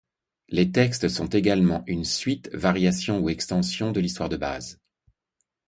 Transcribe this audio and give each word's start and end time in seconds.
Les 0.49 0.71
textes 0.71 1.09
sont 1.09 1.27
également 1.27 1.83
une 1.85 2.05
suite, 2.05 2.49
variation 2.55 3.19
ou 3.19 3.29
extension 3.29 3.91
de 3.91 3.99
l'histoire 3.99 4.29
de 4.29 4.37
base. 4.37 4.79